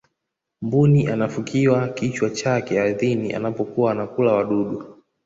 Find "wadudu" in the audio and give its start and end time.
4.33-4.95